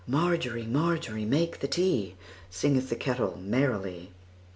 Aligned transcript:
Margery, 0.07 0.63
Margery, 0.65 1.25
make 1.25 1.59
the 1.59 1.67
tea, 1.67 2.15
Singeth 2.49 2.89
the 2.89 2.95
kettle 2.95 3.37
merrily. 3.37 4.09